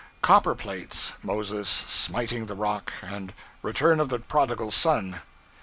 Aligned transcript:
Copper 0.23 0.55
plates, 0.55 1.13
Moses 1.21 1.69
Smiting 1.69 2.47
the 2.47 2.55
Rock, 2.55 2.91
and 3.03 3.35
Return 3.61 3.99
of 3.99 4.09
the 4.09 4.17
Prodigal 4.17 4.71
Son. 4.71 5.21